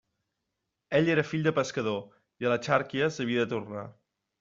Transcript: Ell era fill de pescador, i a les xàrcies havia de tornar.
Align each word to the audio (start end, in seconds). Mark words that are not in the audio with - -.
Ell 1.01 1.11
era 1.17 1.25
fill 1.33 1.45
de 1.49 1.55
pescador, 1.59 2.01
i 2.45 2.49
a 2.51 2.55
les 2.57 2.69
xàrcies 2.71 3.25
havia 3.27 3.47
de 3.49 3.57
tornar. 3.57 3.91